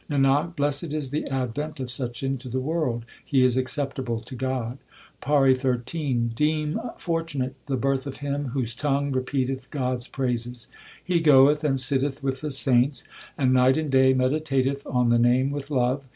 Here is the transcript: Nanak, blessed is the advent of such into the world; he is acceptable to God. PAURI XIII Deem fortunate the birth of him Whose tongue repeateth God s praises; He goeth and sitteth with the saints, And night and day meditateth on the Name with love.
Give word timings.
Nanak, 0.09 0.55
blessed 0.55 0.95
is 0.95 1.11
the 1.11 1.27
advent 1.27 1.79
of 1.79 1.91
such 1.91 2.23
into 2.23 2.49
the 2.49 2.59
world; 2.59 3.05
he 3.23 3.43
is 3.43 3.55
acceptable 3.55 4.19
to 4.21 4.33
God. 4.33 4.79
PAURI 5.21 5.53
XIII 5.53 6.31
Deem 6.33 6.81
fortunate 6.97 7.53
the 7.67 7.77
birth 7.77 8.07
of 8.07 8.17
him 8.17 8.45
Whose 8.47 8.75
tongue 8.75 9.11
repeateth 9.11 9.69
God 9.69 9.97
s 9.97 10.07
praises; 10.07 10.69
He 11.03 11.19
goeth 11.19 11.63
and 11.63 11.79
sitteth 11.79 12.23
with 12.23 12.41
the 12.41 12.49
saints, 12.49 13.03
And 13.37 13.53
night 13.53 13.77
and 13.77 13.91
day 13.91 14.11
meditateth 14.15 14.81
on 14.91 15.09
the 15.09 15.19
Name 15.19 15.51
with 15.51 15.69
love. 15.69 16.03